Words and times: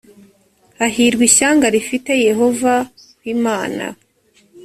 hahirwa 0.79 1.23
ishyanga 1.29 1.65
rifite 1.75 2.11
yehova 2.27 2.73
ho 2.79 2.85
imana 3.35 3.85